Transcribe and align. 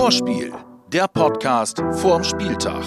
Vorspiel, 0.00 0.50
der 0.90 1.06
Podcast 1.08 1.82
vorm 1.92 2.24
Spieltag. 2.24 2.82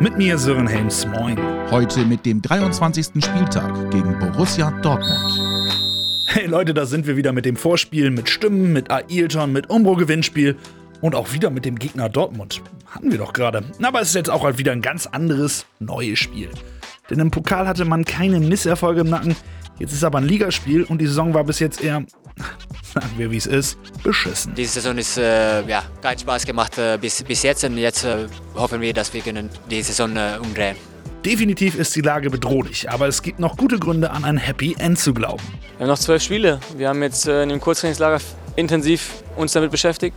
Mit 0.00 0.18
mir 0.18 0.36
Sören 0.36 0.66
Helms, 0.66 1.06
moin. 1.06 1.38
Heute 1.70 2.04
mit 2.04 2.26
dem 2.26 2.42
23. 2.42 3.24
Spieltag 3.24 3.92
gegen 3.92 4.18
Borussia 4.18 4.72
Dortmund. 4.82 6.26
Hey 6.26 6.46
Leute, 6.46 6.74
da 6.74 6.86
sind 6.86 7.06
wir 7.06 7.16
wieder 7.16 7.32
mit 7.32 7.44
dem 7.44 7.54
Vorspiel, 7.54 8.10
mit 8.10 8.28
Stimmen, 8.28 8.72
mit 8.72 8.90
Ailton, 8.90 9.52
mit 9.52 9.70
Umbro-Gewinnspiel 9.70 10.56
und 11.00 11.14
auch 11.14 11.32
wieder 11.32 11.50
mit 11.50 11.64
dem 11.64 11.78
Gegner 11.78 12.08
Dortmund. 12.08 12.62
Hatten 12.84 13.12
wir 13.12 13.18
doch 13.18 13.32
gerade. 13.32 13.62
Aber 13.80 14.00
es 14.00 14.08
ist 14.08 14.16
jetzt 14.16 14.30
auch 14.30 14.42
halt 14.42 14.58
wieder 14.58 14.72
ein 14.72 14.82
ganz 14.82 15.06
anderes, 15.06 15.66
neues 15.78 16.18
Spiel. 16.18 16.50
Denn 17.08 17.20
im 17.20 17.30
Pokal 17.30 17.68
hatte 17.68 17.84
man 17.84 18.04
keine 18.04 18.40
Misserfolge 18.40 19.02
im 19.02 19.10
Nacken. 19.10 19.36
Jetzt 19.78 19.92
ist 19.92 20.02
aber 20.02 20.18
ein 20.18 20.26
Ligaspiel 20.26 20.82
und 20.82 21.00
die 21.00 21.06
Saison 21.06 21.32
war 21.32 21.44
bis 21.44 21.60
jetzt 21.60 21.80
eher, 21.80 22.04
sagen 22.92 23.10
wir 23.16 23.30
wie 23.30 23.36
es 23.36 23.46
ist, 23.46 23.78
beschissen. 24.02 24.54
Diese 24.54 24.74
Saison 24.74 24.98
ist 24.98 25.16
äh, 25.18 25.66
ja, 25.66 25.82
keinen 26.02 26.18
Spaß 26.18 26.44
gemacht 26.46 26.78
äh, 26.78 26.98
bis, 27.00 27.22
bis 27.22 27.42
jetzt 27.42 27.64
und 27.64 27.78
jetzt 27.78 28.04
äh, 28.04 28.26
hoffen 28.54 28.80
wir, 28.80 28.92
dass 28.92 29.12
wir 29.12 29.20
können 29.20 29.48
die 29.70 29.82
Saison 29.82 30.16
äh, 30.16 30.38
umdrehen. 30.40 30.76
Definitiv 31.24 31.78
ist 31.78 31.94
die 31.96 32.00
Lage 32.00 32.30
bedrohlich, 32.30 32.90
aber 32.90 33.06
es 33.06 33.20
gibt 33.20 33.38
noch 33.38 33.56
gute 33.56 33.78
Gründe 33.78 34.10
an 34.10 34.24
ein 34.24 34.38
Happy 34.38 34.74
End 34.78 34.98
zu 34.98 35.12
glauben. 35.12 35.42
Wir 35.76 35.84
haben 35.84 35.88
noch 35.88 35.98
zwölf 35.98 36.22
Spiele. 36.22 36.60
Wir 36.76 36.88
haben 36.88 37.02
jetzt 37.02 37.26
äh, 37.26 37.42
in 37.42 37.50
dem 37.50 37.60
Kurztrainingslager 37.60 38.20
intensiv 38.56 39.22
uns 39.36 39.52
damit 39.52 39.70
beschäftigt. 39.70 40.16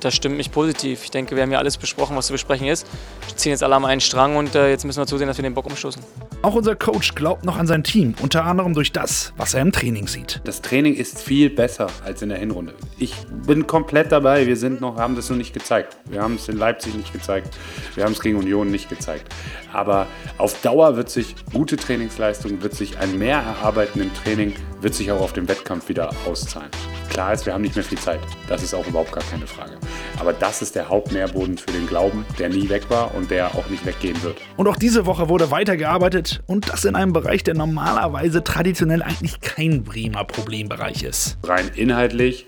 Das 0.00 0.14
stimmt 0.14 0.36
mich 0.36 0.52
positiv. 0.52 1.04
Ich 1.04 1.10
denke, 1.10 1.34
wir 1.34 1.42
haben 1.42 1.50
ja 1.50 1.58
alles 1.58 1.76
besprochen, 1.76 2.16
was 2.16 2.26
zu 2.26 2.32
besprechen 2.32 2.68
ist. 2.68 2.86
Wir 3.26 3.36
ziehen 3.36 3.50
jetzt 3.50 3.62
alle 3.62 3.74
am 3.74 3.84
einen 3.84 4.00
Strang 4.00 4.36
und 4.36 4.54
äh, 4.54 4.70
jetzt 4.70 4.84
müssen 4.84 5.00
wir 5.00 5.06
zusehen, 5.06 5.26
dass 5.26 5.38
wir 5.38 5.42
den 5.42 5.54
Bock 5.54 5.66
umstoßen. 5.66 6.02
Auch 6.42 6.54
unser 6.54 6.76
Coach 6.76 7.14
glaubt 7.14 7.44
noch 7.44 7.56
an 7.56 7.66
sein 7.66 7.82
Team, 7.82 8.14
unter 8.22 8.44
anderem 8.44 8.74
durch 8.74 8.92
das, 8.92 9.32
was 9.36 9.54
er 9.54 9.62
im 9.62 9.72
Training 9.72 10.06
sieht. 10.06 10.40
Das 10.44 10.62
Training 10.62 10.94
ist 10.94 11.20
viel 11.20 11.50
besser 11.50 11.88
als 12.04 12.22
in 12.22 12.28
der 12.28 12.38
Hinrunde. 12.38 12.74
Ich 12.98 13.14
bin 13.46 13.66
komplett 13.66 14.12
dabei. 14.12 14.46
Wir 14.46 14.56
sind 14.56 14.80
noch, 14.80 14.98
haben 14.98 15.16
das 15.16 15.28
noch 15.30 15.36
nicht 15.36 15.52
gezeigt. 15.52 15.96
Wir 16.04 16.22
haben 16.22 16.36
es 16.36 16.48
in 16.48 16.56
Leipzig 16.56 16.94
nicht 16.94 17.12
gezeigt. 17.12 17.56
Wir 17.96 18.04
haben 18.04 18.12
es 18.12 18.20
gegen 18.20 18.38
Union 18.38 18.70
nicht 18.70 18.88
gezeigt. 18.88 19.34
Aber 19.72 20.06
auf 20.38 20.60
Dauer 20.62 20.96
wird 20.96 21.10
sich 21.10 21.34
gute 21.52 21.76
Trainingsleistung, 21.76 22.62
wird 22.62 22.74
sich 22.74 22.98
ein 22.98 23.18
mehr 23.18 23.38
erarbeiten 23.38 24.00
im 24.00 24.14
Training, 24.14 24.54
wird 24.80 24.94
sich 24.94 25.10
auch 25.10 25.20
auf 25.20 25.32
dem 25.32 25.48
Wettkampf 25.48 25.88
wieder 25.88 26.10
auszahlen. 26.26 26.70
Klar 27.10 27.32
ist, 27.32 27.46
wir 27.46 27.54
haben 27.54 27.62
nicht 27.62 27.74
mehr 27.74 27.84
viel 27.84 27.98
Zeit. 27.98 28.20
Das 28.48 28.62
ist 28.62 28.74
auch 28.74 28.86
überhaupt 28.86 29.12
gar 29.12 29.24
keine 29.24 29.46
Frage. 29.46 29.72
Aber 30.20 30.32
das 30.32 30.62
ist 30.62 30.74
der 30.74 30.88
Hauptnährboden 30.88 31.58
für 31.58 31.70
den 31.72 31.86
Glauben, 31.86 32.24
der 32.38 32.48
nie 32.48 32.68
weg 32.68 32.84
war 32.90 33.14
und 33.14 33.30
der 33.30 33.54
auch 33.54 33.68
nicht 33.68 33.84
weggehen 33.84 34.22
wird. 34.22 34.36
Und 34.56 34.68
auch 34.68 34.76
diese 34.76 35.06
Woche 35.06 35.28
wurde 35.28 35.50
weitergearbeitet 35.50 36.42
und 36.46 36.68
das 36.68 36.84
in 36.84 36.94
einem 36.94 37.12
Bereich, 37.12 37.42
der 37.42 37.54
normalerweise 37.54 38.44
traditionell 38.44 39.02
eigentlich 39.02 39.40
kein 39.40 39.82
Bremer 39.82 40.24
Problembereich 40.24 41.02
ist. 41.02 41.38
Rein 41.42 41.70
inhaltlich 41.74 42.46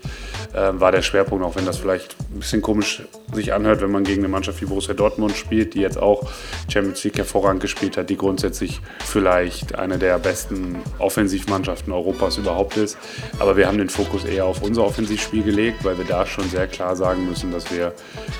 äh, 0.53 0.71
war 0.73 0.91
der 0.91 1.01
Schwerpunkt, 1.01 1.43
auch 1.43 1.55
wenn 1.55 1.65
das 1.65 1.77
vielleicht 1.77 2.15
ein 2.33 2.39
bisschen 2.39 2.61
komisch 2.61 3.03
sich 3.33 3.53
anhört, 3.53 3.81
wenn 3.81 3.91
man 3.91 4.03
gegen 4.03 4.21
eine 4.21 4.29
Mannschaft 4.29 4.61
wie 4.61 4.65
Borussia 4.65 4.93
Dortmund 4.93 5.35
spielt, 5.35 5.73
die 5.73 5.79
jetzt 5.79 5.97
auch 5.97 6.29
Champions 6.71 7.03
League 7.03 7.17
hervorragend 7.17 7.61
gespielt 7.61 7.97
hat, 7.97 8.09
die 8.09 8.17
grundsätzlich 8.17 8.81
vielleicht 8.99 9.75
eine 9.75 9.97
der 9.97 10.19
besten 10.19 10.77
Offensivmannschaften 10.99 11.91
Europas 11.93 12.20
überhaupt 12.37 12.77
ist. 12.77 12.97
Aber 13.39 13.57
wir 13.57 13.67
haben 13.67 13.77
den 13.77 13.89
Fokus 13.89 14.23
eher 14.23 14.45
auf 14.45 14.61
unser 14.61 14.83
Offensivspiel 14.83 15.43
gelegt, 15.43 15.83
weil 15.83 15.97
wir 15.97 16.05
da 16.05 16.25
schon 16.25 16.49
sehr 16.49 16.67
klar 16.67 16.95
sagen 16.95 17.25
müssen, 17.25 17.51
dass 17.51 17.71
wir 17.71 17.93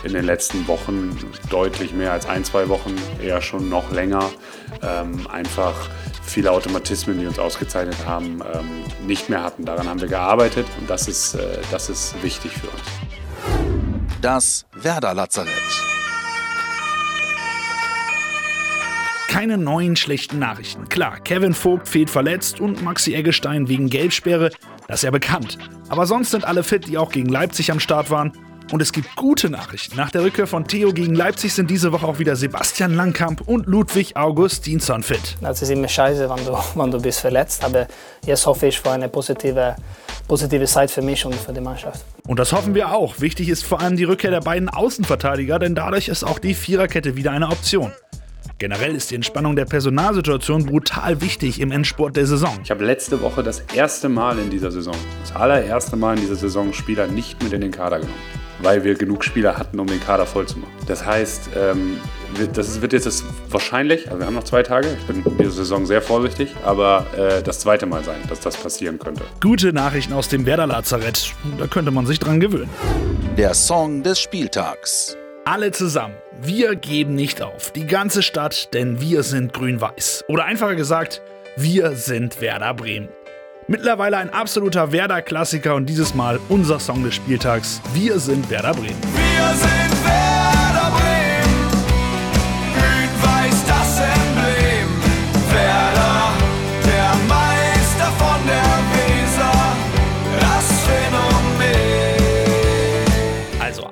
in 0.04 0.14
den 0.14 0.26
letzten 0.26 0.68
Wochen 0.68 1.18
deutlich 1.50 1.94
mehr 1.94 2.12
als 2.12 2.28
ein, 2.28 2.44
zwei 2.44 2.70
Wochen, 2.70 2.96
eher 3.22 3.42
schon 3.42 3.70
noch 3.70 3.92
länger, 3.92 4.30
ähm, 4.82 5.28
einfach 5.28 5.90
viele 6.24 6.52
Automatismen, 6.52 7.20
die 7.20 7.28
uns 7.28 7.40
ausgezeichnet 7.40 8.06
haben, 8.06 8.42
ähm, 8.54 9.08
nicht 9.08 9.30
mehr 9.30 9.44
hatten. 9.44 9.66
Daran 9.66 9.88
haben 9.88 10.02
wir 10.02 10.08
gearbeitet 10.08 10.66
und 10.80 10.90
das 10.90 11.08
ist, 11.08 11.36
äh, 11.36 11.58
das 11.72 11.90
ist 11.90 12.22
wichtig 12.24 12.52
für 12.52 12.68
uns. 12.68 12.82
Das 14.22 14.66
Werder 14.74 15.14
Keine 19.32 19.58
neuen 19.58 19.96
schlechten 19.96 20.40
Nachrichten. 20.40 20.90
Klar, 20.90 21.22
Kevin 21.22 21.54
Vogt 21.54 21.88
fehlt 21.88 22.10
verletzt 22.10 22.60
und 22.60 22.84
Maxi 22.84 23.16
Eggestein 23.16 23.70
wegen 23.70 23.90
Gelbsperre, 23.90 24.52
das 24.90 24.98
ist 24.98 25.04
ja 25.04 25.12
bekannt. 25.12 25.58
Aber 25.88 26.06
sonst 26.06 26.32
sind 26.32 26.44
alle 26.44 26.64
fit, 26.64 26.90
die 26.90 26.98
auch 26.98 27.14
gegen 27.14 27.30
Leipzig 27.30 27.72
am 27.72 27.80
Start 27.80 28.10
waren. 28.10 28.34
Und 28.74 28.82
es 28.82 28.92
gibt 28.92 29.16
gute 29.16 29.50
Nachrichten. 29.50 29.96
Nach 29.96 30.12
der 30.12 30.26
Rückkehr 30.26 30.48
von 30.48 30.68
Theo 30.68 30.92
gegen 30.92 31.16
Leipzig 31.16 31.54
sind 31.54 31.72
diese 31.72 31.94
Woche 31.94 32.06
auch 32.06 32.20
wieder 32.20 32.36
Sebastian 32.36 32.94
Langkamp 32.94 33.48
und 33.48 33.68
Ludwig 33.68 34.18
Augustinsson 34.18 35.02
fit. 35.02 35.38
Das 35.40 35.62
ist 35.62 35.70
immer 35.70 35.88
scheiße, 35.88 36.30
wenn 36.30 36.46
du, 36.46 36.58
wenn 36.76 36.92
du 36.92 37.02
bist 37.02 37.22
verletzt. 37.22 37.64
Aber 37.64 37.88
jetzt 38.26 38.46
hoffe 38.46 38.68
ich 38.68 38.78
für 38.78 38.92
eine 38.92 39.08
positive, 39.08 39.78
positive 40.28 40.66
Zeit 40.66 40.92
für 40.92 41.02
mich 41.02 41.26
und 41.26 41.36
für 41.36 41.54
die 41.54 41.62
Mannschaft. 41.62 42.04
Und 42.28 42.38
das 42.38 42.52
hoffen 42.52 42.76
wir 42.76 42.92
auch. 42.92 43.22
Wichtig 43.22 43.48
ist 43.48 43.64
vor 43.64 43.80
allem 43.80 43.96
die 43.96 44.04
Rückkehr 44.04 44.32
der 44.32 44.42
beiden 44.42 44.68
Außenverteidiger, 44.68 45.58
denn 45.58 45.74
dadurch 45.74 46.10
ist 46.10 46.26
auch 46.26 46.38
die 46.38 46.54
Viererkette 46.54 47.16
wieder 47.16 47.32
eine 47.32 47.48
Option. 47.48 47.94
Generell 48.62 48.94
ist 48.94 49.10
die 49.10 49.16
Entspannung 49.16 49.56
der 49.56 49.66
Personalsituation 49.66 50.68
brutal 50.68 51.20
wichtig 51.20 51.60
im 51.62 51.72
Endspurt 51.72 52.16
der 52.16 52.28
Saison. 52.28 52.60
Ich 52.64 52.70
habe 52.70 52.86
letzte 52.86 53.20
Woche 53.20 53.42
das 53.42 53.64
erste 53.74 54.08
Mal 54.08 54.38
in 54.38 54.52
dieser 54.52 54.70
Saison, 54.70 54.94
das 55.24 55.36
allererste 55.36 55.96
Mal 55.96 56.14
in 56.14 56.22
dieser 56.22 56.36
Saison 56.36 56.72
Spieler 56.72 57.08
nicht 57.08 57.42
mit 57.42 57.54
in 57.54 57.62
den 57.62 57.72
Kader 57.72 57.98
genommen, 57.98 58.20
weil 58.60 58.84
wir 58.84 58.94
genug 58.94 59.24
Spieler 59.24 59.58
hatten, 59.58 59.80
um 59.80 59.88
den 59.88 60.00
Kader 60.00 60.28
voll 60.28 60.46
zu 60.46 60.60
machen. 60.60 60.72
Das 60.86 61.04
heißt, 61.04 61.50
ähm, 61.58 61.98
das 62.54 62.84
wird 62.84 62.94
jetzt 62.94 63.08
das 63.08 63.24
wahrscheinlich, 63.50 64.06
also 64.10 64.20
wir 64.20 64.28
haben 64.28 64.36
noch 64.36 64.44
zwei 64.44 64.62
Tage, 64.62 64.96
ich 64.96 65.08
bin 65.08 65.24
in 65.26 65.38
dieser 65.40 65.50
Saison 65.50 65.88
sehr 65.88 66.04
vorsichtig, 66.04 66.54
aber 66.64 67.08
äh, 67.18 67.42
das 67.42 67.62
zweite 67.62 67.88
Mal 67.88 68.04
sein, 68.04 68.20
dass 68.30 68.42
das 68.42 68.56
passieren 68.58 69.00
könnte. 69.00 69.24
Gute 69.42 69.74
Nachrichten 69.74 70.14
aus 70.14 70.30
dem 70.30 70.46
Werder 70.46 70.68
Lazarett. 70.68 71.34
Da 71.58 71.66
könnte 71.66 71.90
man 71.90 72.06
sich 72.06 72.20
dran 72.20 72.40
gewöhnen. 72.40 72.70
Der 73.38 73.56
Song 73.56 74.04
des 74.04 74.20
Spieltags. 74.20 75.18
Alle 75.52 75.72
zusammen. 75.72 76.16
Wir 76.42 76.78
geben 76.78 77.14
nicht 77.14 77.42
auf. 77.42 77.72
Die 77.72 77.86
ganze 77.86 78.24
Stadt, 78.24 78.74
denn 78.74 79.02
wir 79.02 79.22
sind 79.22 79.52
grün-weiß. 79.52 80.24
Oder 80.30 80.46
einfacher 80.46 80.76
gesagt, 80.76 81.22
wir 81.58 81.92
sind 81.98 82.40
Werder 82.40 82.74
Bremen. 82.74 83.10
Mittlerweile 83.68 84.16
ein 84.16 84.30
absoluter 84.30 84.94
Werder-Klassiker 84.94 85.76
und 85.76 85.88
dieses 85.88 86.16
Mal 86.16 86.40
unser 86.48 86.80
Song 86.80 87.04
des 87.04 87.16
Spieltags. 87.16 87.82
Wir 87.94 88.18
sind 88.22 88.50
Werder 88.50 88.74
Bremen. 88.74 88.96
Wir 89.14 89.54
sind 89.56 90.01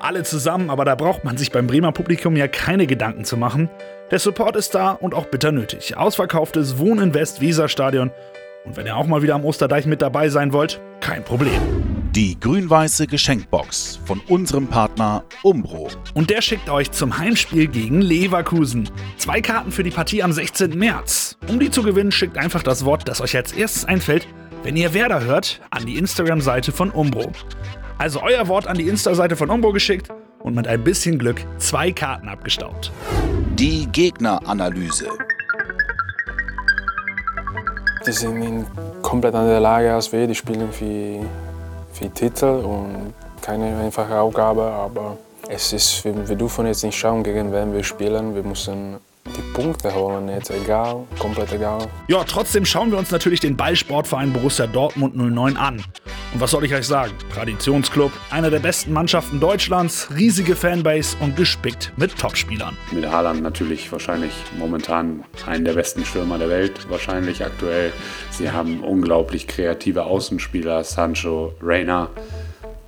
alle 0.09 0.24
zusammen, 0.24 0.72
aber 0.72 0.86
da 0.86 0.96
braucht 0.96 1.24
man 1.24 1.38
sich 1.38 1.52
beim 1.52 1.68
Bremer 1.68 1.92
Publikum 1.92 2.36
ja 2.36 2.47
keine 2.47 2.88
Gedanken 2.88 3.25
zu 3.25 3.38
machen. 3.38 3.70
Der 4.09 4.18
Support 4.18 4.56
ist 4.56 4.74
da 4.74 4.94
und 4.94 5.14
auch 5.14 5.28
bitter 5.28 5.52
nötig. 5.52 5.97
Ausverkauftes 5.97 6.80
Wohnen 6.80 7.14
West 7.14 7.42
Weserstadion. 7.42 8.09
Und 8.66 8.75
wenn 8.75 8.88
ihr 8.88 8.98
auch 8.98 9.06
mal 9.06 9.22
wieder 9.22 9.36
am 9.36 9.46
Osterdeich 9.46 9.86
mit 9.86 10.02
dabei 10.02 10.30
sein 10.30 10.52
wollt, 10.52 10.81
kein 11.00 11.24
Problem. 11.24 11.62
Die 12.16 12.40
grün-weiße 12.40 13.06
Geschenkbox 13.06 14.00
von 14.03 14.19
unserem 14.28 14.66
Partner 14.66 15.25
Umbro. 15.44 15.90
Und 16.16 16.31
der 16.31 16.42
schickt 16.42 16.72
euch 16.72 16.90
zum 16.90 17.19
Heimspiel 17.19 17.68
gegen 17.68 18.02
Leverkusen. 18.02 18.90
Zwei 19.18 19.42
Karten 19.42 19.72
für 19.72 19.84
die 19.84 19.92
Partie 19.92 20.24
am 20.24 20.31
16. 20.31 20.75
März. 20.75 21.38
Um 21.48 21.59
die 21.59 21.69
zu 21.69 21.84
gewinnen, 21.84 22.12
schickt 22.12 22.36
einfach 22.36 22.64
das 22.64 22.84
Wort, 22.84 23.08
das 23.08 23.22
euch 23.22 23.38
als 23.38 23.52
erstes 23.52 23.86
einfällt, 23.86 24.28
wenn 24.64 24.75
ihr 24.75 24.96
Werder 24.96 25.24
hört, 25.24 25.62
an 25.69 25.86
die 25.86 25.98
Instagram-Seite 26.00 26.72
von 26.72 26.90
Umbro. 26.90 27.31
Also 28.00 28.22
euer 28.24 28.48
Wort 28.48 28.66
an 28.66 28.78
die 28.78 28.88
Insta-Seite 28.88 29.36
von 29.36 29.50
Umbro 29.50 29.74
geschickt 29.74 30.08
und 30.40 30.56
mit 30.56 30.70
ein 30.70 30.82
bisschen 30.86 31.20
Glück 31.20 31.42
zwei 31.58 31.92
Karten 31.92 32.30
abgestaubt. 32.30 32.94
Die 33.56 33.88
Gegneranalyse. 33.88 35.10
Die 38.08 38.12
sind 38.14 38.42
in 38.42 38.66
komplett 39.02 39.36
andere 39.36 39.60
Lage 39.60 39.94
als 39.94 40.14
wir. 40.14 40.26
Die 40.28 40.34
spielen 40.34 40.72
für, 40.72 41.26
für 41.92 42.10
Titel 42.13 42.46
und 42.46 43.13
keine 43.42 43.78
einfache 43.78 44.18
Aufgabe. 44.18 44.62
Aber 44.62 45.18
es 45.50 45.74
ist, 45.74 46.06
wir, 46.06 46.30
wir 46.30 46.38
dürfen 46.38 46.68
jetzt 46.68 46.86
nicht 46.86 46.98
schauen, 46.98 47.22
gegen 47.22 47.52
wen 47.52 47.74
wir 47.74 47.84
spielen. 47.84 48.34
Wir 48.34 48.44
müssen 48.44 48.95
die 49.25 49.42
Punkte 49.54 49.94
holen 49.94 50.30
jetzt, 50.30 50.52
egal, 50.52 51.06
komplett 51.19 51.52
egal. 51.52 51.80
Ja, 52.07 52.24
trotzdem 52.24 52.66
schauen 52.66 52.92
wir 52.92 52.98
uns 52.98 53.12
natürlich 53.12 53.42
den 53.42 53.57
Ballsportverein 53.57 54.34
Borussia 54.34 54.68
Dortmund 54.68 55.18
09 55.18 55.57
an. 55.57 55.84
Und 56.31 56.42
was 56.42 56.52
soll 56.52 56.64
ich 56.64 56.74
euch 56.76 56.86
sagen? 56.86 57.14
Traditionsclub, 57.34 58.12
einer 58.30 58.52
der 58.52 58.60
besten 58.60 58.94
Mannschaften 58.94 59.40
Deutschlands, 59.40 60.10
riesige 60.16 60.56
Fanbase 60.56 61.18
und 61.22 61.36
gespickt 61.36 61.92
mit 61.98 62.16
Topspielern. 62.18 62.78
Mit 62.92 63.10
Haaland 63.10 63.42
natürlich 63.42 63.92
wahrscheinlich 63.92 64.34
momentan 64.58 65.24
einen 65.48 65.66
der 65.66 65.74
besten 65.74 66.06
Stürmer 66.06 66.38
der 66.38 66.50
Welt, 66.50 66.88
wahrscheinlich 66.90 67.44
aktuell. 67.44 67.92
Sie 68.30 68.52
haben 68.52 68.84
unglaublich 68.84 69.48
kreative 69.48 70.04
Außenspieler, 70.04 70.84
Sancho, 70.84 71.56
Reina. 71.62 72.10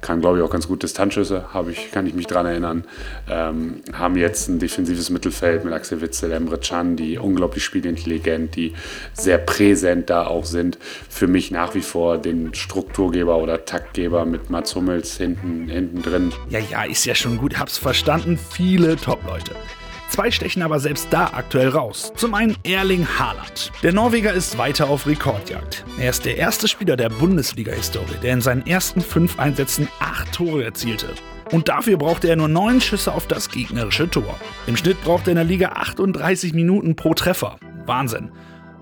Kann, 0.01 0.19
glaube 0.19 0.37
ich, 0.37 0.43
auch 0.43 0.49
ganz 0.49 0.67
gut 0.67 0.83
Distanzschüsse, 0.83 1.45
ich, 1.69 1.91
kann 1.91 2.07
ich 2.07 2.13
mich 2.13 2.27
daran 2.27 2.47
erinnern. 2.47 2.83
Ähm, 3.29 3.81
haben 3.93 4.17
jetzt 4.17 4.47
ein 4.49 4.59
defensives 4.59 5.09
Mittelfeld 5.09 5.63
mit 5.63 5.73
Axel 5.73 6.01
Witzel, 6.01 6.31
Emre 6.31 6.57
Can, 6.57 6.95
die 6.95 7.17
unglaublich 7.17 7.63
spielintelligent, 7.63 8.55
die 8.55 8.73
sehr 9.13 9.37
präsent 9.37 10.09
da 10.09 10.25
auch 10.25 10.45
sind. 10.45 10.77
Für 11.09 11.27
mich 11.27 11.51
nach 11.51 11.75
wie 11.75 11.81
vor 11.81 12.17
den 12.17 12.53
Strukturgeber 12.53 13.37
oder 13.37 13.65
Taktgeber 13.65 14.25
mit 14.25 14.49
Mats 14.49 14.75
Hummels 14.75 15.17
hinten, 15.17 15.67
hinten 15.67 16.01
drin. 16.01 16.33
Ja, 16.49 16.59
ja, 16.59 16.83
ist 16.83 17.05
ja 17.05 17.15
schon 17.15 17.37
gut, 17.37 17.59
hab's 17.59 17.77
verstanden. 17.77 18.37
Viele 18.37 18.95
Top-Leute. 18.95 19.55
Zwei 20.11 20.29
stechen 20.29 20.61
aber 20.61 20.77
selbst 20.81 21.07
da 21.09 21.31
aktuell 21.33 21.69
raus. 21.69 22.11
Zum 22.17 22.33
einen 22.33 22.57
Erling 22.65 23.07
Haaland. 23.17 23.71
Der 23.81 23.93
Norweger 23.93 24.33
ist 24.33 24.57
weiter 24.57 24.89
auf 24.89 25.07
Rekordjagd. 25.07 25.85
Er 25.97 26.09
ist 26.09 26.25
der 26.25 26.35
erste 26.35 26.67
Spieler 26.67 26.97
der 26.97 27.07
Bundesliga-Historie, 27.07 28.17
der 28.21 28.33
in 28.33 28.41
seinen 28.41 28.67
ersten 28.67 28.99
fünf 28.99 29.39
Einsätzen 29.39 29.87
acht 30.01 30.33
Tore 30.33 30.65
erzielte. 30.65 31.07
Und 31.51 31.69
dafür 31.69 31.95
brauchte 31.95 32.27
er 32.27 32.35
nur 32.35 32.49
neun 32.49 32.81
Schüsse 32.81 33.13
auf 33.13 33.25
das 33.25 33.47
gegnerische 33.47 34.09
Tor. 34.09 34.37
Im 34.67 34.75
Schnitt 34.75 35.01
braucht 35.01 35.27
er 35.27 35.31
in 35.31 35.35
der 35.37 35.45
Liga 35.45 35.69
38 35.75 36.53
Minuten 36.53 36.97
pro 36.97 37.13
Treffer. 37.13 37.55
Wahnsinn. 37.85 38.31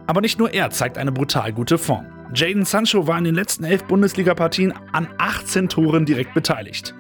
Aber 0.07 0.21
nicht 0.21 0.39
nur 0.39 0.51
er 0.51 0.71
zeigt 0.71 0.97
eine 0.97 1.11
brutal 1.11 1.53
gute 1.53 1.77
Form. 1.77 2.07
Jaden 2.33 2.65
Sancho 2.65 3.05
war 3.05 3.19
in 3.19 3.25
den 3.25 3.35
letzten 3.35 3.65
elf 3.65 3.83
Bundesliga-Partien 3.83 4.73
an 4.93 5.07
18 5.19 5.69
Toren 5.69 6.05
direkt 6.07 6.33
beteiligt. 6.33 6.95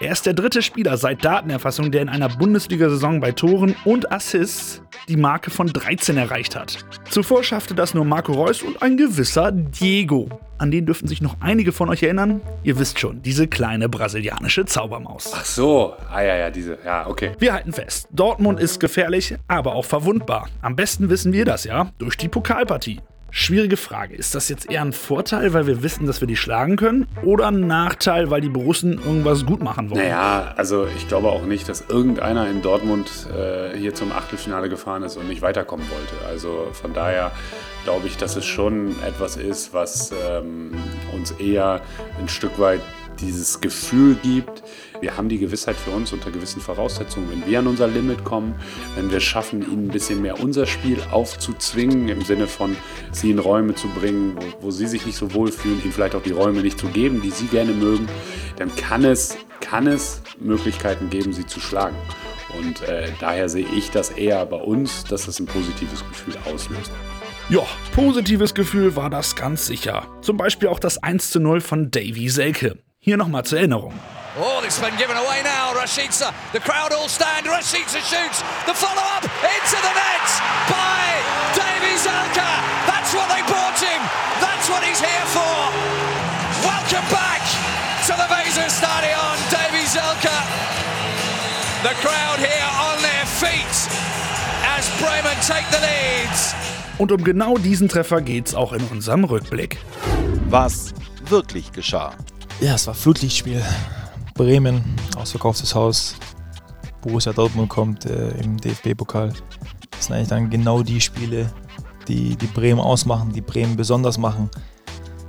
Er 0.00 0.10
ist 0.10 0.26
der 0.26 0.34
dritte 0.34 0.60
Spieler 0.60 0.96
seit 0.96 1.24
Datenerfassung, 1.24 1.92
der 1.92 2.02
in 2.02 2.08
einer 2.08 2.28
Bundesliga-Saison 2.28 3.20
bei 3.20 3.30
Toren 3.30 3.76
und 3.84 4.10
Assists 4.10 4.82
die 5.08 5.16
Marke 5.16 5.50
von 5.50 5.68
13 5.68 6.16
erreicht 6.16 6.56
hat. 6.56 6.84
Zuvor 7.08 7.44
schaffte 7.44 7.74
das 7.74 7.94
nur 7.94 8.04
Marco 8.04 8.32
Reus 8.32 8.62
und 8.62 8.82
ein 8.82 8.96
gewisser 8.96 9.52
Diego. 9.52 10.28
An 10.58 10.70
den 10.70 10.86
dürften 10.86 11.06
sich 11.06 11.22
noch 11.22 11.36
einige 11.40 11.72
von 11.72 11.88
euch 11.90 12.02
erinnern. 12.02 12.40
Ihr 12.64 12.78
wisst 12.78 12.98
schon, 12.98 13.22
diese 13.22 13.46
kleine 13.46 13.88
brasilianische 13.88 14.64
Zaubermaus. 14.64 15.32
Ach 15.34 15.44
so, 15.44 15.94
ah 16.10 16.22
ja, 16.22 16.36
ja, 16.36 16.50
diese, 16.50 16.78
ja, 16.84 17.06
okay. 17.06 17.32
Wir 17.38 17.52
halten 17.52 17.72
fest, 17.72 18.08
Dortmund 18.12 18.58
ist 18.58 18.80
gefährlich, 18.80 19.36
aber 19.46 19.74
auch 19.74 19.84
verwundbar. 19.84 20.48
Am 20.60 20.74
besten 20.74 21.08
wissen 21.08 21.32
wir 21.32 21.44
das 21.44 21.64
ja 21.64 21.90
durch 21.98 22.16
die 22.16 22.28
Pokalpartie. 22.28 23.00
Schwierige 23.36 23.76
Frage. 23.76 24.14
Ist 24.14 24.36
das 24.36 24.48
jetzt 24.48 24.70
eher 24.70 24.80
ein 24.80 24.92
Vorteil, 24.92 25.52
weil 25.54 25.66
wir 25.66 25.82
wissen, 25.82 26.06
dass 26.06 26.20
wir 26.20 26.28
die 26.28 26.36
schlagen 26.36 26.76
können? 26.76 27.08
Oder 27.24 27.48
ein 27.48 27.66
Nachteil, 27.66 28.30
weil 28.30 28.40
die 28.40 28.48
Borussen 28.48 28.92
irgendwas 28.92 29.44
gut 29.44 29.60
machen 29.60 29.90
wollen? 29.90 30.02
Naja, 30.02 30.54
also 30.56 30.86
ich 30.96 31.08
glaube 31.08 31.30
auch 31.30 31.42
nicht, 31.42 31.68
dass 31.68 31.84
irgendeiner 31.88 32.48
in 32.48 32.62
Dortmund 32.62 33.10
äh, 33.36 33.76
hier 33.76 33.92
zum 33.92 34.12
Achtelfinale 34.12 34.68
gefahren 34.68 35.02
ist 35.02 35.16
und 35.16 35.26
nicht 35.26 35.42
weiterkommen 35.42 35.84
wollte. 35.90 36.24
Also 36.28 36.68
von 36.70 36.94
daher 36.94 37.32
glaube 37.82 38.06
ich, 38.06 38.16
dass 38.16 38.36
es 38.36 38.44
schon 38.44 38.94
etwas 39.02 39.36
ist, 39.36 39.74
was 39.74 40.12
ähm, 40.12 40.70
uns 41.12 41.32
eher 41.32 41.80
ein 42.20 42.28
Stück 42.28 42.60
weit 42.60 42.82
dieses 43.20 43.60
Gefühl 43.60 44.16
gibt, 44.22 44.62
wir 45.00 45.16
haben 45.16 45.28
die 45.28 45.38
Gewissheit 45.38 45.76
für 45.76 45.90
uns 45.90 46.12
unter 46.12 46.30
gewissen 46.30 46.60
Voraussetzungen. 46.60 47.30
Wenn 47.30 47.46
wir 47.46 47.58
an 47.58 47.66
unser 47.66 47.86
Limit 47.86 48.24
kommen, 48.24 48.54
wenn 48.96 49.10
wir 49.10 49.20
schaffen, 49.20 49.62
ihnen 49.62 49.86
ein 49.86 49.92
bisschen 49.92 50.22
mehr 50.22 50.40
unser 50.40 50.66
Spiel 50.66 50.98
aufzuzwingen, 51.10 52.08
im 52.08 52.22
Sinne 52.22 52.46
von 52.46 52.76
sie 53.12 53.30
in 53.30 53.38
Räume 53.38 53.74
zu 53.74 53.88
bringen, 53.88 54.36
wo, 54.36 54.66
wo 54.66 54.70
sie 54.70 54.86
sich 54.86 55.04
nicht 55.04 55.16
so 55.16 55.34
wohlfühlen, 55.34 55.82
ihnen 55.82 55.92
vielleicht 55.92 56.14
auch 56.14 56.22
die 56.22 56.32
Räume 56.32 56.62
nicht 56.62 56.78
zu 56.78 56.88
geben, 56.88 57.20
die 57.22 57.30
sie 57.30 57.46
gerne 57.46 57.72
mögen, 57.72 58.08
dann 58.56 58.74
kann 58.76 59.04
es, 59.04 59.36
kann 59.60 59.86
es 59.86 60.22
Möglichkeiten 60.38 61.10
geben, 61.10 61.32
sie 61.32 61.46
zu 61.46 61.60
schlagen. 61.60 61.96
Und 62.58 62.82
äh, 62.82 63.08
daher 63.20 63.48
sehe 63.48 63.66
ich 63.74 63.90
das 63.90 64.10
eher 64.10 64.46
bei 64.46 64.56
uns, 64.56 65.04
dass 65.04 65.26
es 65.26 65.40
ein 65.40 65.46
positives 65.46 66.04
Gefühl 66.08 66.34
auslöst. 66.52 66.92
Ja, 67.50 67.66
positives 67.92 68.54
Gefühl 68.54 68.96
war 68.96 69.10
das 69.10 69.36
ganz 69.36 69.66
sicher. 69.66 70.06
Zum 70.22 70.38
Beispiel 70.38 70.68
auch 70.68 70.78
das 70.78 71.02
1 71.02 71.30
zu 71.30 71.40
0 71.40 71.60
von 71.60 71.90
Davy 71.90 72.30
Selke. 72.30 72.78
Hier 73.04 73.18
nochmal 73.18 73.44
zur 73.44 73.58
Erinnerung. 73.58 73.92
Oh, 74.40 74.62
this 74.64 74.80
has 74.80 74.88
been 74.88 74.96
given 74.96 75.14
away 75.14 75.44
now. 75.44 75.76
Rashica, 75.76 76.32
the 76.56 76.58
crowd 76.58 76.90
all 76.90 77.06
stand. 77.06 77.44
Rashica 77.44 78.00
shoots. 78.00 78.40
The 78.64 78.72
follow 78.72 79.04
up 79.12 79.28
into 79.28 79.76
the 79.76 79.92
net 79.92 80.28
by 80.72 81.04
Davy 81.52 82.00
Zelka. 82.00 82.48
That's 82.88 83.12
what 83.12 83.28
they 83.28 83.44
bought 83.44 83.76
him. 83.76 84.00
That's 84.40 84.72
what 84.72 84.80
he's 84.88 85.04
here 85.04 85.28
for. 85.36 85.68
Welcome 86.64 87.04
back 87.12 87.44
to 88.08 88.16
the 88.16 88.24
Weser 88.32 88.72
Stadion, 88.72 89.36
Davy 89.52 89.84
Zelka. 89.84 90.40
The 91.84 91.92
crowd 92.00 92.40
here 92.40 92.70
on 92.88 92.96
their 93.04 93.28
feet 93.36 93.76
as 94.64 94.88
Bremen 94.96 95.36
take 95.44 95.68
the 95.68 95.84
leads. 95.84 96.54
Und 96.96 97.12
um 97.12 97.22
genau 97.22 97.58
diesen 97.58 97.90
Treffer 97.90 98.22
geht's 98.22 98.54
auch 98.54 98.72
in 98.72 98.82
unserem 98.88 99.24
Rückblick. 99.24 99.76
Was 100.48 100.94
wirklich 101.28 101.70
geschah. 101.72 102.16
Ja, 102.60 102.74
es 102.74 102.86
war 102.86 102.94
Flutlichtspiel. 102.94 103.62
Bremen, 104.34 104.82
ausverkauftes 105.16 105.74
Haus. 105.74 106.16
Borussia 107.02 107.32
Dortmund 107.32 107.68
kommt 107.68 108.06
äh, 108.06 108.30
im 108.38 108.56
DFB-Pokal. 108.56 109.32
Das 109.90 110.06
sind 110.06 110.16
eigentlich 110.16 110.28
dann 110.28 110.50
genau 110.50 110.82
die 110.82 111.00
Spiele, 111.00 111.52
die, 112.08 112.36
die 112.36 112.46
Bremen 112.46 112.80
ausmachen, 112.80 113.32
die 113.32 113.40
Bremen 113.40 113.76
besonders 113.76 114.18
machen, 114.18 114.50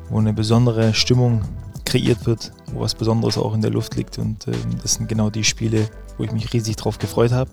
wo 0.10 0.19
eine 0.19 0.33
besondere 0.33 0.94
Stimmung 0.94 1.42
kreiert 1.83 2.25
wird, 2.25 2.51
wo 2.74 2.81
was 2.81 2.95
Besonderes 2.95 3.38
auch 3.38 3.54
in 3.54 3.62
der 3.62 3.72
Luft 3.72 3.95
liegt. 3.95 4.18
Und 4.18 4.48
äh, 4.48 4.51
das 4.81 4.94
sind 4.94 5.10
genau 5.10 5.30
die 5.30 5.44
Spiele, 5.44 5.89
wo 6.18 6.24
ich 6.24 6.31
mich 6.31 6.54
riesig 6.54 6.75
drauf 6.77 7.00
gefreut 7.00 7.31
habe. 7.31 7.50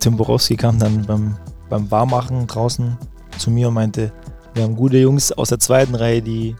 Tim 0.00 0.16
Borowski 0.16 0.56
kam 0.56 0.78
dann 0.78 1.04
beim, 1.04 1.36
beim 1.68 1.90
Warmachen 1.90 2.46
draußen 2.46 2.96
zu 3.38 3.50
mir 3.50 3.68
und 3.68 3.74
meinte, 3.74 4.12
wir 4.54 4.62
haben 4.62 4.76
gute 4.76 4.98
Jungs 4.98 5.32
aus 5.32 5.50
der 5.50 5.58
zweiten 5.58 5.94
Reihe, 5.94 6.22
die 6.22 6.56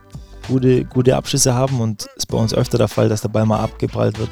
gute, 0.48 0.84
gute 0.84 1.16
Abschlüsse 1.16 1.54
haben 1.54 1.80
und 1.80 2.08
ist 2.16 2.26
bei 2.26 2.38
uns 2.38 2.54
öfter 2.54 2.78
der 2.78 2.88
Fall, 2.88 3.08
dass 3.08 3.22
der 3.22 3.28
Ball 3.28 3.46
mal 3.46 3.60
abgeprallt 3.60 4.18
wird, 4.18 4.30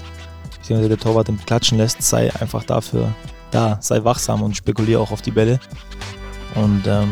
beziehungsweise 0.57 0.89
der 0.89 0.99
Torwart 0.99 1.29
im 1.29 1.39
Klatschen 1.45 1.79
lässt, 1.79 2.03
sei 2.03 2.35
einfach 2.41 2.65
dafür 2.65 3.12
da, 3.51 3.79
sei 3.81 4.05
wachsam 4.05 4.43
und 4.43 4.57
spekuliere 4.57 5.01
auch 5.01 5.11
auf 5.11 5.23
die 5.23 5.31
Bälle. 5.31 5.59
Und 6.55 6.87
ähm, 6.87 7.11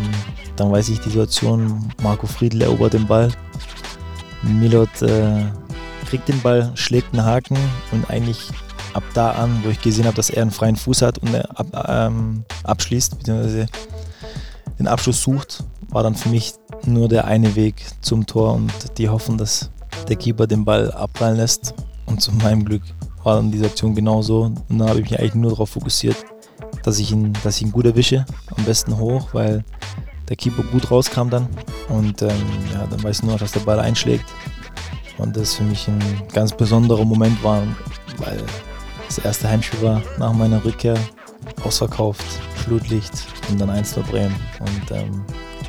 dann 0.56 0.72
weiß 0.72 0.88
ich 0.88 1.00
die 1.00 1.10
Situation, 1.10 1.92
Marco 2.02 2.26
Friedl 2.26 2.62
erobert 2.62 2.94
den 2.94 3.06
Ball, 3.06 3.30
Milot 4.42 5.02
äh, 5.02 5.44
kriegt 6.06 6.28
den 6.28 6.40
Ball, 6.40 6.70
schlägt 6.74 7.12
einen 7.12 7.24
Haken 7.24 7.56
und 7.92 8.08
eigentlich 8.10 8.48
ab 8.94 9.02
da 9.14 9.32
an, 9.32 9.60
wo 9.62 9.68
ich 9.68 9.80
gesehen 9.80 10.06
habe, 10.06 10.16
dass 10.16 10.30
er 10.30 10.42
einen 10.42 10.50
freien 10.50 10.76
Fuß 10.76 11.02
hat 11.02 11.18
und 11.18 11.34
ab, 11.34 11.86
ähm, 11.88 12.44
abschließt, 12.64 13.18
beziehungsweise 13.18 13.66
den 14.78 14.88
Abschluss 14.88 15.22
sucht, 15.22 15.64
war 15.88 16.02
dann 16.02 16.14
für 16.14 16.28
mich 16.28 16.54
nur 16.92 17.08
der 17.08 17.26
eine 17.26 17.54
Weg 17.56 17.84
zum 18.00 18.26
Tor 18.26 18.54
und 18.54 18.72
die 18.98 19.08
hoffen, 19.08 19.38
dass 19.38 19.70
der 20.08 20.16
Keeper 20.16 20.46
den 20.46 20.64
Ball 20.64 20.90
abprallen 20.92 21.36
lässt. 21.36 21.74
Und 22.06 22.20
zu 22.20 22.32
meinem 22.32 22.64
Glück 22.64 22.82
war 23.22 23.36
dann 23.36 23.50
diese 23.50 23.66
Aktion 23.66 23.94
genauso. 23.94 24.44
Und 24.68 24.78
dann 24.78 24.88
habe 24.88 25.00
ich 25.00 25.10
mich 25.10 25.18
eigentlich 25.18 25.34
nur 25.34 25.50
darauf 25.50 25.70
fokussiert, 25.70 26.16
dass 26.82 26.98
ich 26.98 27.12
ihn, 27.12 27.32
dass 27.44 27.56
ich 27.56 27.62
ihn 27.62 27.72
gut 27.72 27.84
erwische, 27.84 28.24
am 28.56 28.64
besten 28.64 28.96
hoch, 28.96 29.28
weil 29.32 29.64
der 30.28 30.36
Keeper 30.36 30.62
gut 30.64 30.90
rauskam 30.90 31.28
dann. 31.28 31.48
Und 31.88 32.22
ähm, 32.22 32.30
ja, 32.72 32.86
dann 32.86 33.02
weiß 33.02 33.18
ich 33.18 33.22
nur, 33.24 33.38
dass 33.38 33.52
der 33.52 33.60
Ball 33.60 33.80
einschlägt. 33.80 34.26
Und 35.18 35.36
das 35.36 35.54
für 35.54 35.64
mich 35.64 35.88
ein 35.88 36.00
ganz 36.32 36.52
besonderer 36.52 37.04
Moment 37.04 37.42
war, 37.42 37.62
weil 38.18 38.42
das 39.06 39.18
erste 39.18 39.48
Heimspiel 39.48 39.82
war 39.82 40.02
nach 40.18 40.32
meiner 40.32 40.64
Rückkehr 40.64 40.96
ausverkauft, 41.64 42.24
Flutlicht 42.54 43.12
und 43.50 43.60
dann 43.60 43.70
1 43.70 43.94
Bremen. 44.10 44.34
Und 44.60 44.90
ähm, 44.92 45.24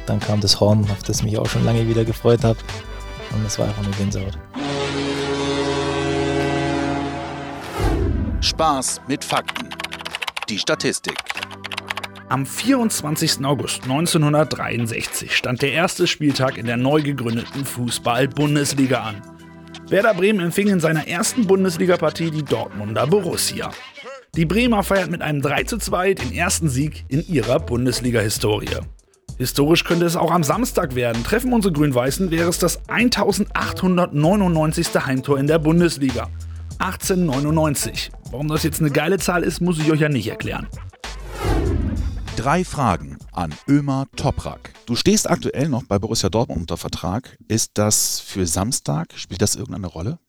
dann 0.06 0.20
kam 0.20 0.41
das 0.41 0.60
Horn, 0.60 0.88
auf 0.91 1.03
das 1.03 1.20
ich 1.20 1.24
mich 1.24 1.38
auch 1.38 1.48
schon 1.48 1.65
lange 1.65 1.88
wieder 1.88 2.06
gefreut 2.06 2.44
habe. 2.44 2.60
Und 3.32 3.44
das 3.44 3.60
war 3.60 3.68
einfach 3.68 3.84
nur 3.84 3.94
Gänsehaut. 3.94 4.38
Spaß 8.41 9.01
mit 9.08 9.24
Fakten. 9.24 9.70
Die 10.50 10.58
Statistik. 10.58 11.18
Am 12.29 12.46
24. 12.46 13.44
August 13.44 13.84
1963 13.84 15.36
stand 15.36 15.62
der 15.62 15.74
erste 15.74 16.08
Spieltag 16.08 16.58
in 16.58 16.68
der 16.68 16.77
neu 16.77 17.01
gegründeten 17.01 17.65
Fußball-Bundesliga 17.65 19.01
an. 19.01 19.22
Werder 19.89 20.13
Bremen 20.13 20.39
empfing 20.39 20.68
in 20.68 20.79
seiner 20.79 21.08
ersten 21.08 21.48
Bundesligapartie 21.48 22.29
die 22.29 22.44
Dortmunder 22.44 23.08
Borussia. 23.08 23.72
Die 24.36 24.46
Bremer 24.46 24.84
feiert 24.84 25.10
mit 25.10 25.24
einem 25.24 25.41
3:2 25.41 26.13
den 26.13 26.32
ersten 26.32 26.70
Sieg 26.70 27.03
in 27.08 27.27
ihrer 27.27 27.60
Bundesliga-Historie. 27.60 28.77
Historisch 29.39 29.84
könnte 29.86 30.05
es 30.05 30.17
auch 30.17 30.31
am 30.31 30.43
Samstag 30.43 30.96
werden. 30.96 31.24
Treffen 31.24 31.53
unsere 31.53 31.72
Grün-Weißen, 31.72 32.29
wäre 32.29 32.50
es 32.50 32.60
das 32.60 32.81
1899. 32.89 35.05
Heimtor 35.05 35.39
in 35.39 35.48
der 35.48 35.60
Bundesliga. 35.60 36.27
1899. 36.79 38.12
Warum 38.31 38.50
das 38.50 38.63
jetzt 38.63 38.81
eine 38.81 38.91
geile 38.91 39.17
Zahl 39.17 39.43
ist, 39.43 39.62
muss 39.62 39.79
ich 39.79 39.89
euch 39.93 40.01
ja 40.01 40.10
nicht 40.10 40.27
erklären. 40.27 40.67
Drei 42.36 42.65
Fragen 42.65 43.17
an 43.31 43.53
Ömer 43.65 44.08
Toprak. 44.17 44.74
Du 44.86 44.98
stehst 44.98 45.29
aktuell 45.29 45.69
noch 45.69 45.84
bei 45.84 46.00
Borussia 46.00 46.29
Dortmund 46.29 46.60
unter 46.60 46.75
Vertrag. 46.75 47.38
Ist 47.48 47.72
das 47.75 48.19
für 48.19 48.46
Samstag? 48.46 49.13
Spielt 49.15 49.41
das 49.41 49.55
irgendeine 49.55 49.88
Rolle? 49.88 50.19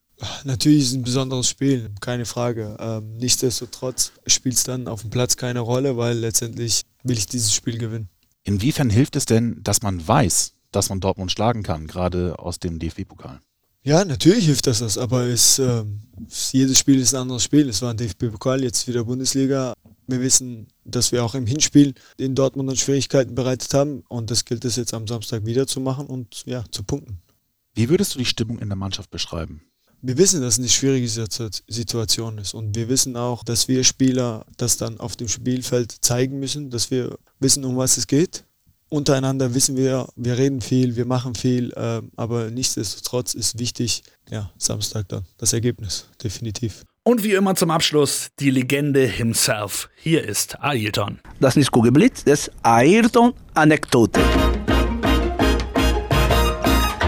Natürlich 0.44 0.82
ist 0.82 0.90
es 0.90 0.94
ein 0.94 1.02
besonderes 1.02 1.48
Spiel, 1.48 1.90
keine 2.00 2.26
Frage. 2.26 2.76
Ähm, 2.78 3.16
nichtsdestotrotz 3.16 4.12
spielt 4.28 4.54
es 4.54 4.62
dann 4.62 4.86
auf 4.86 5.00
dem 5.00 5.10
Platz 5.10 5.36
keine 5.36 5.58
Rolle, 5.58 5.96
weil 5.96 6.16
letztendlich 6.16 6.82
will 7.02 7.18
ich 7.18 7.26
dieses 7.26 7.52
Spiel 7.52 7.76
gewinnen. 7.76 8.08
Inwiefern 8.44 8.90
hilft 8.90 9.16
es 9.16 9.26
denn, 9.26 9.62
dass 9.62 9.82
man 9.82 10.06
weiß, 10.06 10.54
dass 10.72 10.88
man 10.88 11.00
Dortmund 11.00 11.32
schlagen 11.32 11.62
kann, 11.62 11.86
gerade 11.86 12.38
aus 12.38 12.58
dem 12.58 12.78
DFB-Pokal? 12.78 13.40
Ja, 13.82 14.04
natürlich 14.04 14.44
hilft 14.44 14.66
das 14.66 14.80
das, 14.80 14.98
aber 14.98 15.22
es, 15.22 15.58
äh, 15.58 15.84
jedes 16.52 16.78
Spiel 16.78 17.00
ist 17.00 17.14
ein 17.14 17.22
anderes 17.22 17.42
Spiel. 17.42 17.68
Es 17.68 17.80
war 17.80 17.90
ein 17.90 17.96
DFB-Pokal, 17.96 18.62
jetzt 18.62 18.86
wieder 18.86 19.04
Bundesliga. 19.04 19.72
Wir 20.06 20.20
wissen, 20.20 20.66
dass 20.84 21.12
wir 21.12 21.24
auch 21.24 21.34
im 21.34 21.46
Hinspiel 21.46 21.94
in 22.18 22.34
Dortmund 22.34 22.78
Schwierigkeiten 22.78 23.34
bereitet 23.34 23.72
haben 23.72 24.02
und 24.08 24.30
das 24.30 24.44
gilt 24.44 24.64
es 24.64 24.76
jetzt 24.76 24.92
am 24.92 25.06
Samstag 25.06 25.46
wieder 25.46 25.66
zu 25.66 25.80
machen 25.80 26.06
und 26.06 26.44
ja, 26.44 26.64
zu 26.70 26.82
punkten. 26.82 27.22
Wie 27.74 27.88
würdest 27.88 28.14
du 28.14 28.18
die 28.18 28.26
Stimmung 28.26 28.58
in 28.58 28.68
der 28.68 28.76
Mannschaft 28.76 29.10
beschreiben? 29.10 29.62
Wir 30.02 30.16
wissen, 30.16 30.40
dass 30.40 30.54
es 30.54 30.58
eine 30.58 30.68
schwierige 30.68 31.06
Situation 31.08 32.38
ist 32.38 32.54
und 32.54 32.74
wir 32.74 32.88
wissen 32.88 33.16
auch, 33.16 33.44
dass 33.44 33.68
wir 33.68 33.84
Spieler 33.84 34.46
das 34.56 34.78
dann 34.78 34.98
auf 34.98 35.14
dem 35.16 35.28
Spielfeld 35.28 35.94
zeigen 36.00 36.40
müssen, 36.40 36.70
dass 36.70 36.90
wir 36.90 37.18
wissen, 37.38 37.64
um 37.66 37.76
was 37.76 37.98
es 37.98 38.06
geht. 38.06 38.44
Untereinander 38.88 39.54
wissen 39.54 39.76
wir, 39.76 40.08
wir 40.16 40.38
reden 40.38 40.62
viel, 40.62 40.96
wir 40.96 41.04
machen 41.04 41.34
viel, 41.34 41.70
äh, 41.74 42.00
aber 42.16 42.50
nichtsdestotrotz 42.50 43.34
ist 43.34 43.58
wichtig, 43.58 44.02
ja, 44.30 44.50
Samstag 44.58 45.08
dann 45.08 45.24
das 45.36 45.52
Ergebnis, 45.52 46.08
definitiv. 46.22 46.82
Und 47.04 47.22
wie 47.22 47.32
immer 47.32 47.54
zum 47.54 47.70
Abschluss 47.70 48.30
die 48.40 48.50
Legende 48.50 49.06
himself. 49.06 49.90
Hier 49.96 50.24
ist 50.24 50.58
Ayrton. 50.60 51.20
Das 51.40 51.52
ist 51.52 51.56
nicht 51.56 51.72
Kugelblitz, 51.72 52.24
das 52.24 52.48
ist 52.48 52.52
Ayrton-Anekdote 52.62 54.20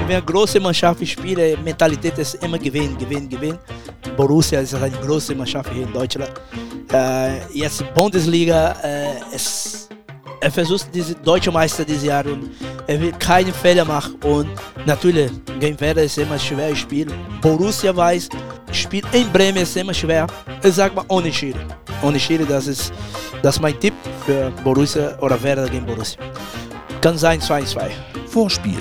wenn 0.09 0.17
eine 0.17 0.25
große 0.25 0.61
Mannschaft 0.61 1.07
spielt, 1.07 1.63
Mentalität 1.63 2.19
ist 2.19 2.35
immer 2.43 2.59
gewinnen, 2.59 2.97
gewinnen, 2.99 3.29
gewinnen. 3.29 3.59
Borussia 4.17 4.61
ist 4.61 4.75
eine 4.75 4.91
große 4.91 5.35
Mannschaft 5.35 5.73
hier 5.73 5.85
in 5.85 5.93
Deutschland. 5.93 6.33
Äh, 6.93 7.47
jetzt 7.53 7.83
Bundesliga, 7.95 8.77
äh, 8.83 9.35
es, 9.35 9.89
er 10.41 10.51
versucht 10.51 10.89
diese 10.95 11.15
deutsche 11.15 11.51
Meister 11.51 11.85
dieses 11.85 12.05
Jahr 12.05 12.27
und 12.27 12.51
er 12.87 13.01
will 13.01 13.13
keine 13.19 13.53
Fehler 13.53 13.85
machen 13.85 14.15
und 14.25 14.49
natürlich 14.85 15.31
gegen 15.61 15.79
Werder 15.81 16.03
ist 16.03 16.19
immer 16.19 16.39
schwer 16.39 16.75
spielen. 16.75 17.13
Borussia 17.41 17.95
weiß, 17.95 18.29
Spiel 18.73 19.03
in 19.13 19.31
Bremen 19.31 19.59
ist 19.59 19.77
immer 19.77 19.95
schwer. 19.95 20.27
Ich 20.63 20.75
sag 20.75 20.95
mal 20.95 21.05
ohne 21.09 21.33
Schiri. 21.33 21.59
Ohne 22.03 22.19
Schiri, 22.19 22.45
das 22.47 22.67
ist, 22.67 22.93
das 23.43 23.57
ist 23.57 23.63
mein 23.63 23.79
Tipp 23.79 23.95
für 24.25 24.51
Borussia 24.65 25.19
oder 25.21 25.41
Werder 25.43 25.69
gegen 25.69 25.85
Borussia. 25.85 26.21
Kann 27.01 27.19
sein 27.19 27.41
2-2. 27.41 27.91
Vorspiel, 28.27 28.81